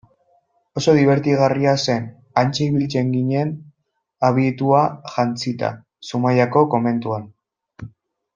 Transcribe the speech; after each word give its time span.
Oso 0.79 0.93
dibertigarria 0.99 1.73
zen, 1.87 2.07
hantxe 2.41 2.63
ibiltzen 2.69 3.11
ginen 3.17 3.51
abitua 4.31 4.81
jantzita 5.17 5.71
Zumaiako 6.13 6.65
komentuan. 6.75 7.31